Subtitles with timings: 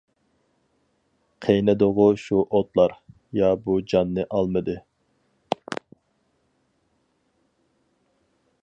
[1.45, 2.95] قىينىدىغۇ شۇ ئوتلار،
[3.41, 4.79] يا بۇ جاننى ئالمىدى.